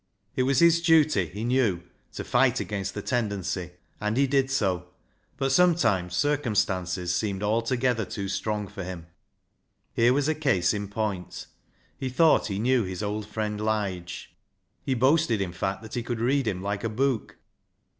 It 0.35 0.41
was 0.41 0.57
his 0.57 0.81
duty, 0.81 1.27
he 1.27 1.43
knew, 1.43 1.83
to 2.13 2.23
fight 2.23 2.59
against 2.59 2.95
the 2.95 3.03
tendency, 3.03 3.73
and 3.99 4.17
he 4.17 4.25
did 4.25 4.49
so, 4.49 4.87
but 5.37 5.51
sometimes 5.51 6.15
circum 6.15 6.55
stances 6.55 7.13
seemed 7.13 7.43
altogether 7.43 8.03
too 8.03 8.27
strong 8.27 8.67
for 8.67 8.83
him. 8.83 9.05
Here 9.93 10.11
was 10.11 10.27
a 10.27 10.33
case 10.33 10.73
in 10.73 10.87
point. 10.87 11.45
He 11.99 12.09
thought 12.09 12.47
he 12.47 12.57
knew 12.57 12.83
his 12.83 13.03
old 13.03 13.27
friend 13.27 13.61
Lige. 13.63 14.29
He 14.83 14.95
boasted, 14.95 15.39
in 15.39 15.53
fact, 15.53 15.83
that 15.83 15.93
he 15.93 16.01
could 16.01 16.19
read 16.19 16.47
him 16.47 16.63
like 16.63 16.83
a 16.83 16.89
book. 16.89 17.37